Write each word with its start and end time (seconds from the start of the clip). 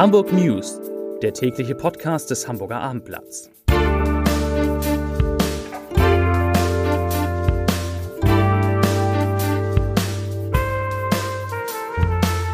Hamburg 0.00 0.32
News, 0.32 0.80
der 1.20 1.34
tägliche 1.34 1.74
Podcast 1.74 2.30
des 2.30 2.48
Hamburger 2.48 2.80
Abendblatts. 2.80 3.50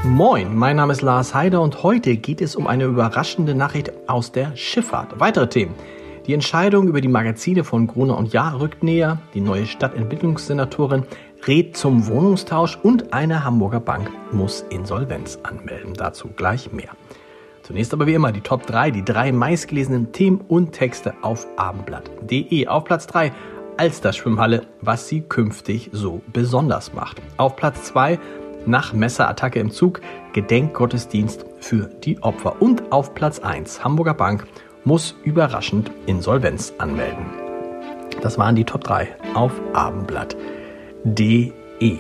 Moin, 0.03 0.57
mein 0.57 0.75
Name 0.75 0.93
ist 0.93 1.03
Lars 1.03 1.35
Heider 1.35 1.63
und 1.63 1.85
heute 1.85 2.17
geht 2.17 2.41
es 2.41 2.57
um 2.57 2.67
eine 2.67 2.87
überraschende 2.87 3.55
Nachricht 3.55 3.93
aus 4.09 4.33
der 4.33 4.57
Schifffahrt. 4.57 5.21
Weitere 5.21 5.49
Themen. 5.49 5.77
Die 6.27 6.35
Entscheidung 6.35 6.89
über 6.89 7.01
die 7.01 7.07
Magazine 7.07 7.63
von 7.63 7.87
Gruner 7.87 8.19
und 8.19 8.33
Jahr 8.33 8.59
rückt 8.59 8.83
näher, 8.83 9.21
die 9.35 9.41
neue 9.41 9.67
Stadtentwicklungssenatorin 9.67 11.05
rät 11.47 11.77
zum 11.77 12.09
Wohnungstausch 12.09 12.77
und 12.83 13.13
eine 13.13 13.45
Hamburger 13.45 13.79
Bank 13.79 14.11
muss 14.33 14.65
Insolvenz 14.71 15.39
anmelden. 15.45 15.95
Dazu 15.95 16.31
gleich 16.35 16.73
mehr. 16.73 16.91
Zunächst 17.67 17.93
aber 17.93 18.07
wie 18.07 18.15
immer 18.15 18.31
die 18.31 18.43
Top 18.43 18.65
3, 18.65 18.93
die 18.93 19.05
drei 19.05 19.33
meistgelesenen 19.33 20.13
Themen 20.13 20.41
und 20.47 20.71
Texte 20.71 21.15
auf 21.23 21.49
abendblatt.de. 21.57 22.69
Auf 22.69 22.85
Platz 22.85 23.09
3 23.09 23.33
Alster 23.77 24.13
Schwimmhalle, 24.13 24.69
was 24.83 25.09
sie 25.09 25.23
künftig 25.23 25.91
so 25.93 26.23
besonders 26.33 26.95
macht. 26.95 27.21
Auf 27.39 27.57
Platz 27.57 27.83
2 27.87 28.21
nach 28.67 28.93
Messerattacke 28.93 29.59
im 29.59 29.73
Zug 29.73 30.01
Gedenkgottesdienst 30.33 31.45
für 31.59 31.91
die 32.05 32.23
Opfer. 32.23 32.63
Und 32.63 32.93
auf 32.93 33.15
Platz 33.15 33.41
1 33.41 33.83
Hamburger 33.83 34.15
Bank 34.15 34.47
muss 34.85 35.17
überraschend 35.25 35.91
Insolvenz 36.07 36.73
anmelden. 36.79 37.27
Das 38.23 38.39
waren 38.39 38.55
die 38.55 38.65
Top 38.65 38.85
3 38.85 39.09
auf 39.35 39.51
abendblatt.de. 39.73 41.99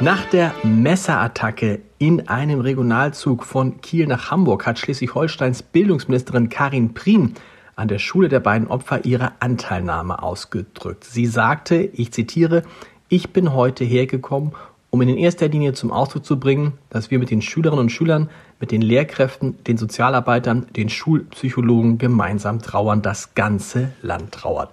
Nach 0.00 0.24
der 0.26 0.54
Messerattacke 0.62 1.80
in 1.98 2.28
einem 2.28 2.60
Regionalzug 2.60 3.44
von 3.44 3.80
Kiel 3.80 4.06
nach 4.06 4.30
Hamburg 4.30 4.64
hat 4.64 4.78
Schleswig-Holsteins 4.78 5.64
Bildungsministerin 5.64 6.48
Karin 6.48 6.94
Prien 6.94 7.34
an 7.74 7.88
der 7.88 7.98
Schule 7.98 8.28
der 8.28 8.38
beiden 8.38 8.68
Opfer 8.68 9.04
ihre 9.04 9.32
Anteilnahme 9.40 10.22
ausgedrückt. 10.22 11.02
Sie 11.02 11.26
sagte, 11.26 11.74
ich 11.92 12.12
zitiere, 12.12 12.62
ich 13.08 13.32
bin 13.32 13.52
heute 13.52 13.84
hergekommen, 13.84 14.52
um 14.90 15.02
in 15.02 15.16
erster 15.16 15.48
Linie 15.48 15.72
zum 15.72 15.90
Ausdruck 15.90 16.24
zu 16.24 16.38
bringen, 16.38 16.74
dass 16.90 17.10
wir 17.10 17.18
mit 17.18 17.32
den 17.32 17.42
Schülerinnen 17.42 17.86
und 17.86 17.90
Schülern, 17.90 18.30
mit 18.60 18.70
den 18.70 18.82
Lehrkräften, 18.82 19.64
den 19.64 19.78
Sozialarbeitern, 19.78 20.68
den 20.76 20.90
Schulpsychologen 20.90 21.98
gemeinsam 21.98 22.62
trauern. 22.62 23.02
Das 23.02 23.34
ganze 23.34 23.90
Land 24.02 24.30
trauert. 24.30 24.70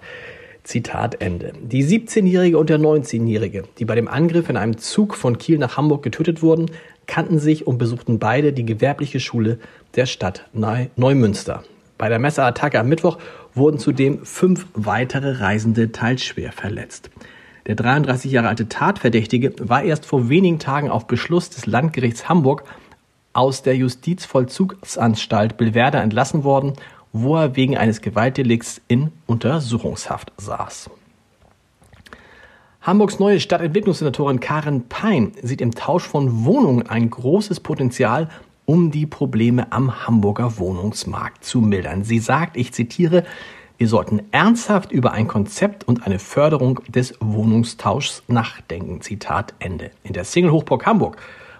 Zitat 0.66 1.20
Ende. 1.20 1.52
Die 1.62 1.84
17-Jährige 1.84 2.58
und 2.58 2.70
der 2.70 2.80
19-Jährige, 2.80 3.62
die 3.78 3.84
bei 3.84 3.94
dem 3.94 4.08
Angriff 4.08 4.48
in 4.48 4.56
einem 4.56 4.78
Zug 4.78 5.14
von 5.14 5.38
Kiel 5.38 5.58
nach 5.58 5.76
Hamburg 5.76 6.02
getötet 6.02 6.42
wurden, 6.42 6.66
kannten 7.06 7.38
sich 7.38 7.68
und 7.68 7.78
besuchten 7.78 8.18
beide 8.18 8.52
die 8.52 8.66
gewerbliche 8.66 9.20
Schule 9.20 9.60
der 9.94 10.06
Stadt 10.06 10.48
Neumünster. 10.52 11.62
Bei 11.98 12.08
der 12.08 12.18
Messerattacke 12.18 12.80
am 12.80 12.88
Mittwoch 12.88 13.18
wurden 13.54 13.78
zudem 13.78 14.24
fünf 14.24 14.66
weitere 14.74 15.38
Reisende 15.38 15.92
teils 15.92 16.24
schwer 16.24 16.50
verletzt. 16.50 17.10
Der 17.66 17.76
33 17.76 18.30
Jahre 18.32 18.48
alte 18.48 18.68
Tatverdächtige 18.68 19.54
war 19.60 19.84
erst 19.84 20.04
vor 20.04 20.28
wenigen 20.28 20.58
Tagen 20.58 20.90
auf 20.90 21.06
Beschluss 21.06 21.48
des 21.48 21.66
Landgerichts 21.66 22.28
Hamburg 22.28 22.64
aus 23.32 23.62
der 23.62 23.76
Justizvollzugsanstalt 23.76 25.56
Billwerder 25.56 26.02
entlassen 26.02 26.42
worden 26.42 26.72
wo 27.22 27.36
er 27.36 27.56
wegen 27.56 27.76
eines 27.76 28.00
Gewaltdelikts 28.00 28.80
in 28.88 29.12
Untersuchungshaft 29.26 30.32
saß. 30.36 30.90
Hamburgs 32.82 33.18
neue 33.18 33.40
Stadtentwicklungssenatorin 33.40 34.38
Karen 34.38 34.88
Pein 34.88 35.32
sieht 35.42 35.60
im 35.60 35.74
Tausch 35.74 36.04
von 36.04 36.44
Wohnungen 36.44 36.86
ein 36.86 37.10
großes 37.10 37.60
Potenzial, 37.60 38.28
um 38.64 38.90
die 38.90 39.06
Probleme 39.06 39.72
am 39.72 40.06
Hamburger 40.06 40.58
Wohnungsmarkt 40.58 41.44
zu 41.44 41.60
mildern. 41.60 42.04
Sie 42.04 42.18
sagt, 42.18 42.56
ich 42.56 42.72
zitiere, 42.72 43.24
wir 43.78 43.88
sollten 43.88 44.22
ernsthaft 44.30 44.92
über 44.92 45.12
ein 45.12 45.28
Konzept 45.28 45.84
und 45.84 46.06
eine 46.06 46.18
Förderung 46.18 46.80
des 46.88 47.14
Wohnungstauschs 47.20 48.22
nachdenken. 48.28 49.00
Zitat 49.00 49.54
Ende. 49.58 49.90
In 50.02 50.12
der 50.12 50.24
Single 50.24 50.52
Hochburg 50.52 50.86
Hamburg 50.86 51.16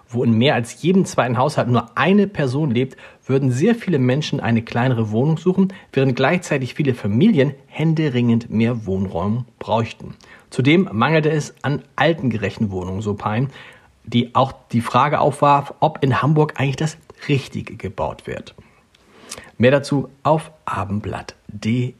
wo 0.09 0.25
in 0.25 0.33
mehr 0.33 0.55
als 0.55 0.83
jedem 0.83 1.05
zweiten 1.05 1.39
Haushalt 1.39 1.69
nur 1.69 1.97
eine 1.97 2.27
Person 2.27 2.71
lebt, 2.71 2.97
würden 3.27 3.50
sehr 3.50 3.75
viele 3.75 3.99
Menschen 3.99 4.41
eine 4.41 4.62
kleinere 4.62 5.11
Wohnung 5.11 5.37
suchen, 5.39 5.72
während 5.93 6.17
gleichzeitig 6.17 6.75
viele 6.75 6.94
Familien 6.94 7.55
händeringend 7.67 8.50
mehr 8.50 8.87
Wohnräume 8.87 9.44
bräuchten. 9.59 10.15
Zudem 10.50 10.89
mangelte 10.93 11.31
es 11.31 11.55
an 11.62 11.83
altengerechten 11.97 12.71
Wohnungen, 12.71 13.03
so 13.03 13.15
Pein, 13.15 13.50
die 14.05 14.34
auch 14.34 14.53
die 14.72 14.81
Frage 14.81 15.21
aufwarf, 15.21 15.75
ob 15.81 16.03
in 16.03 16.23
Hamburg 16.23 16.55
eigentlich 16.56 16.77
das 16.77 16.97
Richtige 17.28 17.77
gebaut 17.77 18.27
wird. 18.27 18.55
Mehr 19.59 19.73
dazu 19.73 20.09
auf 20.23 20.53
abendblatt.de. 20.65 21.94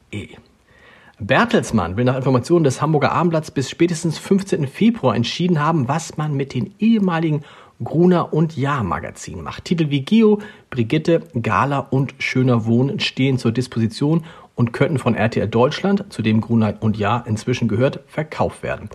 Bertelsmann 1.19 1.97
will 1.97 2.05
nach 2.05 2.15
Informationen 2.15 2.63
des 2.63 2.79
Hamburger 2.79 3.11
Abendblatts 3.11 3.49
bis 3.49 3.71
spätestens 3.71 4.19
15. 4.19 4.67
Februar 4.67 5.15
entschieden 5.15 5.59
haben, 5.59 5.87
was 5.87 6.15
man 6.17 6.35
mit 6.35 6.53
den 6.53 6.75
ehemaligen 6.77 7.43
Gruner 7.83 8.33
und 8.33 8.57
Jahr 8.57 8.83
Magazin 8.83 9.43
macht. 9.43 9.65
Titel 9.65 9.89
wie 9.89 10.01
Geo, 10.01 10.39
Brigitte, 10.69 11.21
Gala 11.41 11.79
und 11.79 12.15
Schöner 12.17 12.65
Wohnen 12.65 12.99
stehen 12.99 13.37
zur 13.37 13.51
Disposition 13.51 14.25
und 14.55 14.73
könnten 14.73 14.97
von 14.97 15.15
RTL 15.15 15.47
Deutschland, 15.47 16.11
zu 16.11 16.21
dem 16.21 16.41
Gruner 16.41 16.75
und 16.79 16.97
Jahr 16.97 17.25
inzwischen 17.27 17.67
gehört, 17.67 17.99
verkauft 18.07 18.63
werden. 18.63 18.89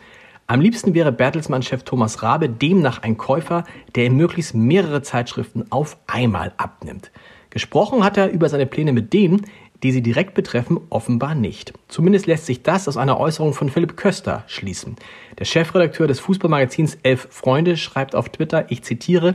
Am 0.48 0.60
liebsten 0.60 0.94
wäre 0.94 1.12
Bertelsmann-Chef 1.12 1.84
Thomas 1.84 2.22
Rabe 2.22 2.48
demnach 2.48 3.02
ein 3.02 3.16
Käufer, 3.16 3.64
der 3.94 4.06
ihm 4.06 4.16
möglichst 4.16 4.54
mehrere 4.54 5.02
Zeitschriften 5.02 5.64
auf 5.70 5.96
einmal 6.08 6.52
abnimmt. 6.56 7.12
Gesprochen 7.50 8.02
hat 8.02 8.16
er 8.16 8.30
über 8.30 8.48
seine 8.48 8.66
Pläne 8.66 8.92
mit 8.92 9.12
denen, 9.12 9.46
die 9.82 9.92
sie 9.92 10.02
direkt 10.02 10.34
betreffen, 10.34 10.80
offenbar 10.90 11.34
nicht. 11.34 11.72
Zumindest 11.88 12.26
lässt 12.26 12.46
sich 12.46 12.62
das 12.62 12.88
aus 12.88 12.96
einer 12.96 13.18
Äußerung 13.18 13.52
von 13.52 13.68
Philipp 13.68 13.96
Köster 13.96 14.44
schließen. 14.46 14.96
Der 15.38 15.44
Chefredakteur 15.44 16.06
des 16.06 16.20
Fußballmagazins 16.20 16.98
Elf 17.02 17.28
Freunde 17.30 17.76
schreibt 17.76 18.14
auf 18.14 18.28
Twitter, 18.28 18.66
ich 18.68 18.82
zitiere, 18.82 19.34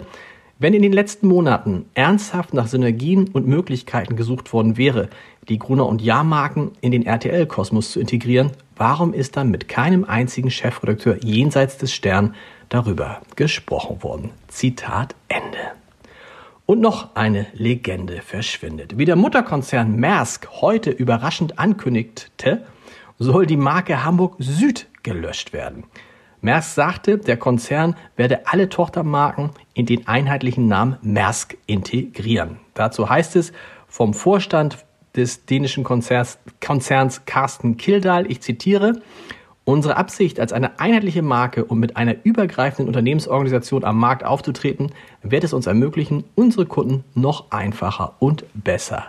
wenn 0.59 0.73
in 0.73 0.81
den 0.81 0.93
letzten 0.93 1.27
Monaten 1.27 1.85
ernsthaft 1.93 2.53
nach 2.53 2.67
Synergien 2.67 3.27
und 3.27 3.47
Möglichkeiten 3.47 4.15
gesucht 4.15 4.53
worden 4.53 4.75
wäre, 4.75 5.09
die 5.49 5.59
Gruner 5.59 5.85
und 5.85 6.01
Jahrmarken 6.01 6.71
in 6.81 6.91
den 6.91 7.05
RTL-Kosmos 7.05 7.91
zu 7.91 7.99
integrieren, 7.99 8.51
warum 8.75 9.13
ist 9.13 9.37
dann 9.37 9.51
mit 9.51 9.67
keinem 9.67 10.03
einzigen 10.03 10.49
Chefredakteur 10.49 11.23
jenseits 11.23 11.77
des 11.77 11.93
Stern 11.93 12.33
darüber 12.69 13.21
gesprochen 13.35 14.01
worden? 14.01 14.31
Zitat 14.47 15.15
Ende. 15.27 15.76
Und 16.67 16.81
noch 16.81 17.15
eine 17.15 17.47
Legende 17.53 18.21
verschwindet. 18.21 18.97
Wie 18.97 19.05
der 19.05 19.15
Mutterkonzern 19.15 19.97
Maersk 20.01 20.49
heute 20.59 20.89
überraschend 20.89 21.59
ankündigte, 21.59 22.65
soll 23.17 23.45
die 23.45 23.55
Marke 23.55 24.03
Hamburg 24.03 24.35
Süd 24.39 24.87
gelöscht 25.01 25.53
werden. 25.53 25.85
Maersk 26.41 26.75
sagte, 26.75 27.19
der 27.19 27.37
Konzern 27.37 27.95
werde 28.17 28.47
alle 28.47 28.67
Tochtermarken 28.67 29.51
in 29.75 29.85
den 29.85 30.09
einheitlichen 30.09 30.67
Namen 30.67 30.97
Maersk 31.01 31.55
integrieren. 31.67 32.57
Dazu 32.73 33.09
heißt 33.09 33.37
es 33.37 33.53
vom 33.87 34.13
Vorstand 34.13 34.85
des 35.15 35.45
dänischen 35.45 35.85
Konzerns, 35.85 36.37
Konzerns 36.59 37.23
Carsten 37.23 37.77
Kildahl, 37.77 38.29
ich 38.29 38.41
zitiere, 38.41 39.01
Unsere 39.67 39.97
Absicht, 39.97 40.39
als 40.39 40.53
eine 40.53 40.79
einheitliche 40.79 41.21
Marke 41.21 41.65
und 41.65 41.77
mit 41.77 41.97
einer 41.97 42.15
übergreifenden 42.23 42.87
Unternehmensorganisation 42.87 43.83
am 43.83 43.99
Markt 43.99 44.23
aufzutreten, 44.23 44.93
wird 45.23 45.43
es 45.43 45.51
uns 45.51 45.67
ermöglichen, 45.67 46.23
unsere 46.35 46.65
Kunden 46.65 47.03
noch 47.15 47.51
einfacher 47.51 48.15
und 48.19 48.45
besser 48.53 49.07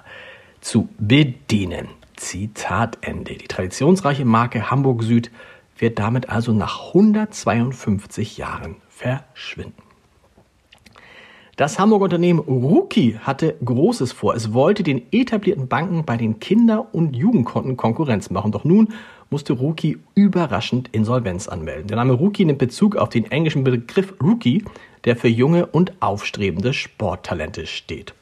zu 0.60 0.88
bedienen. 0.98 1.86
Zitat 2.16 2.98
Ende. 3.02 3.34
Die 3.34 3.46
traditionsreiche 3.46 4.24
Marke 4.24 4.68
Hamburg 4.68 5.04
Süd 5.04 5.30
wird 5.76 6.00
damit 6.00 6.28
also 6.28 6.52
nach 6.52 6.88
152 6.88 8.36
Jahren 8.36 8.78
verschwinden. 8.88 9.80
Das 11.58 11.80
Hamburger 11.80 12.04
Unternehmen 12.04 12.38
Ruki 12.38 13.18
hatte 13.20 13.56
Großes 13.64 14.12
vor. 14.12 14.36
Es 14.36 14.52
wollte 14.52 14.84
den 14.84 15.02
etablierten 15.10 15.66
Banken 15.66 16.04
bei 16.04 16.16
den 16.16 16.38
Kinder- 16.38 16.94
und 16.94 17.16
Jugendkonten 17.16 17.76
Konkurrenz 17.76 18.30
machen. 18.30 18.52
Doch 18.52 18.62
nun 18.62 18.94
musste 19.30 19.52
Rookie 19.52 19.98
überraschend 20.14 20.88
Insolvenz 20.92 21.48
anmelden. 21.48 21.88
Der 21.88 21.96
Name 21.96 22.14
Rookie 22.14 22.44
nimmt 22.44 22.58
Bezug 22.58 22.96
auf 22.96 23.08
den 23.08 23.30
englischen 23.30 23.64
Begriff 23.64 24.14
Rookie, 24.22 24.64
der 25.04 25.16
für 25.16 25.28
junge 25.28 25.66
und 25.66 25.92
aufstrebende 26.00 26.72
Sporttalente 26.72 27.66
steht. 27.66 28.14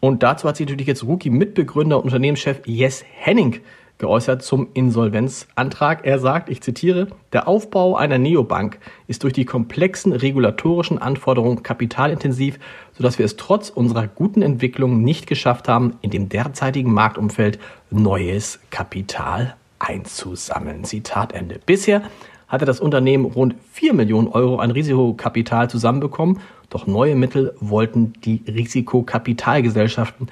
Und 0.00 0.22
dazu 0.22 0.48
hat 0.48 0.56
sich 0.56 0.66
natürlich 0.66 0.88
jetzt 0.88 1.04
Rookie-Mitbegründer 1.04 1.96
und 1.96 2.04
Unternehmenschef 2.04 2.62
Jes 2.66 3.04
Henning 3.12 3.60
geäußert 3.98 4.42
zum 4.42 4.66
Insolvenzantrag. 4.74 6.04
Er 6.04 6.18
sagt, 6.18 6.48
ich 6.48 6.60
zitiere, 6.60 7.06
der 7.32 7.46
Aufbau 7.46 7.94
einer 7.94 8.18
Neobank 8.18 8.80
ist 9.06 9.22
durch 9.22 9.32
die 9.32 9.44
komplexen 9.44 10.12
regulatorischen 10.12 10.98
Anforderungen 10.98 11.62
kapitalintensiv, 11.62 12.58
sodass 12.92 13.18
wir 13.20 13.24
es 13.24 13.36
trotz 13.36 13.70
unserer 13.70 14.08
guten 14.08 14.42
Entwicklung 14.42 15.02
nicht 15.02 15.28
geschafft 15.28 15.68
haben, 15.68 15.98
in 16.00 16.10
dem 16.10 16.28
derzeitigen 16.28 16.92
Marktumfeld 16.92 17.60
neues 17.90 18.58
Kapital 18.70 19.54
einzusammeln. 19.82 20.84
Zitat 20.84 21.32
Ende. 21.32 21.60
Bisher 21.64 22.02
hatte 22.48 22.64
das 22.64 22.80
Unternehmen 22.80 23.24
rund 23.24 23.56
4 23.72 23.94
Millionen 23.94 24.28
Euro 24.28 24.56
an 24.56 24.70
Risikokapital 24.70 25.68
zusammenbekommen, 25.70 26.40
doch 26.70 26.86
neue 26.86 27.16
Mittel 27.16 27.54
wollten 27.60 28.12
die 28.24 28.42
Risikokapitalgesellschaften, 28.46 30.28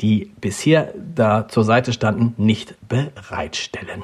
die 0.00 0.30
bisher 0.40 0.94
da 1.14 1.48
zur 1.48 1.64
Seite 1.64 1.92
standen, 1.92 2.34
nicht 2.36 2.74
bereitstellen. 2.88 4.02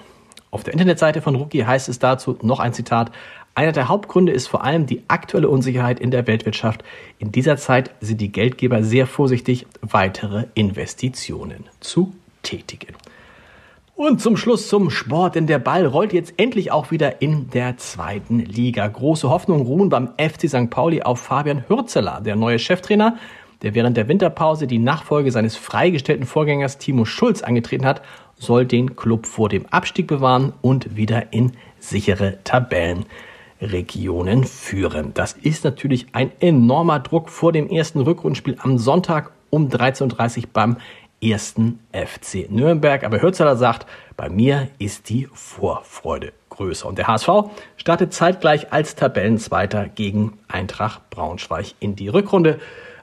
Auf 0.51 0.63
der 0.63 0.75
Internetseite 0.75 1.23
von 1.23 1.35
Rookie 1.35 1.65
heißt 1.65 1.89
es 1.89 1.99
dazu 1.99 2.39
noch 2.43 2.61
ein 2.61 2.73
Zitat. 2.73 3.11
Einer 3.55 3.73
der 3.73 3.89
Hauptgründe 3.89 4.33
ist 4.33 4.47
vor 4.47 4.65
allem 4.65 4.87
die 4.87 5.03
aktuelle 5.09 5.49
Unsicherheit 5.49 5.99
in 5.99 6.11
der 6.11 6.27
Weltwirtschaft. 6.27 6.85
In 7.19 7.33
dieser 7.33 7.57
Zeit 7.57 7.91
sind 8.01 8.21
die 8.21 8.31
Geldgeber 8.31 8.83
sehr 8.83 9.07
vorsichtig, 9.07 9.67
weitere 9.81 10.45
Investitionen 10.55 11.65
zu 11.81 12.15
tätigen. 12.43 12.95
Und 13.97 14.21
zum 14.21 14.37
Schluss 14.37 14.69
zum 14.69 14.91
Sport, 14.91 15.37
denn 15.37 15.47
der 15.47 15.59
Ball 15.59 15.87
rollt 15.87 16.13
jetzt 16.13 16.35
endlich 16.37 16.71
auch 16.71 16.91
wieder 16.91 17.23
in 17.23 17.49
der 17.49 17.79
zweiten 17.79 18.41
Liga. 18.41 18.87
Große 18.87 19.31
Hoffnung 19.31 19.63
ruhen 19.63 19.89
beim 19.89 20.11
FC 20.19 20.51
St. 20.51 20.69
Pauli 20.69 21.01
auf 21.01 21.19
Fabian 21.19 21.65
Hürzeler, 21.67 22.21
der 22.21 22.37
neue 22.37 22.59
Cheftrainer, 22.59 23.17
der 23.63 23.75
während 23.75 23.97
der 23.97 24.07
Winterpause 24.07 24.67
die 24.67 24.79
Nachfolge 24.79 25.31
seines 25.31 25.57
freigestellten 25.57 26.27
Vorgängers 26.27 26.77
Timo 26.77 27.07
Schulz 27.07 27.41
angetreten 27.41 27.87
hat, 27.87 28.03
soll 28.35 28.67
den 28.67 28.97
Klub 28.97 29.25
vor 29.25 29.49
dem 29.49 29.65
Abstieg 29.71 30.09
bewahren 30.09 30.53
und 30.61 30.95
wieder 30.95 31.33
in 31.33 31.53
sichere 31.79 32.37
Tabellenregionen 32.45 34.45
führen. 34.45 35.15
Das 35.15 35.33
ist 35.33 35.65
natürlich 35.65 36.09
ein 36.13 36.33
enormer 36.41 37.01
Druck 37.01 37.31
vor 37.31 37.51
dem 37.51 37.71
ersten 37.71 38.03
Rückrundenspiel 38.03 38.59
am 38.61 38.77
Sonntag 38.77 39.33
um 39.49 39.69
13.30 39.69 40.37
Uhr 40.37 40.45
beim 40.53 40.77
ersten 41.23 41.81
FC 41.93 42.51
Nürnberg. 42.51 43.05
Aber 43.05 43.23
Hürzeler 43.23 43.57
sagt, 43.57 43.87
bei 44.17 44.29
mir 44.29 44.69
ist 44.79 45.09
die 45.09 45.29
Vorfreude 45.33 46.33
größer. 46.51 46.89
Und 46.89 46.99
der 46.99 47.07
HSV 47.07 47.29
startet 47.77 48.13
zeitgleich 48.13 48.73
als 48.73 48.95
Tabellenzweiter 48.95 49.89
gegen 49.89 50.39
Eintracht 50.49 51.09
Braunschweig 51.11 51.75
in 51.81 51.97
die 51.97 52.09
Rückrunde. 52.09 52.59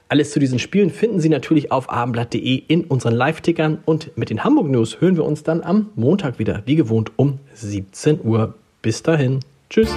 Alles 0.08 0.32
zu 0.32 0.38
diesen 0.38 0.58
Spielen 0.58 0.90
finden 0.90 1.18
Sie 1.18 1.28
natürlich 1.28 1.72
auf 1.72 1.90
abendblatt.de 1.90 2.62
in 2.68 2.84
unseren 2.84 3.14
Live-Tickern. 3.14 3.78
Und 3.84 4.16
mit 4.16 4.30
den 4.30 4.44
Hamburg 4.44 4.68
News 4.68 5.00
hören 5.00 5.16
wir 5.16 5.24
uns 5.24 5.42
dann 5.42 5.62
am 5.62 5.90
Montag 5.94 6.38
wieder, 6.38 6.62
wie 6.66 6.76
gewohnt, 6.76 7.12
um 7.16 7.40
17 7.54 8.20
Uhr. 8.22 8.54
Bis 8.82 9.02
dahin. 9.02 9.40
Tschüss. 9.70 9.96